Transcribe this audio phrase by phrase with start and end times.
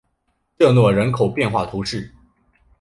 [0.57, 2.11] 热诺人口变化图示